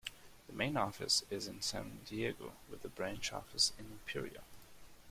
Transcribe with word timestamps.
The 0.47 0.53
main 0.53 0.77
office 0.77 1.23
is 1.29 1.47
in 1.47 1.61
San 1.61 1.99
Diego, 2.07 2.53
with 2.67 2.83
a 2.83 2.87
branch 2.89 3.31
office 3.31 3.71
in 3.77 3.85
Imperial. 3.85 4.41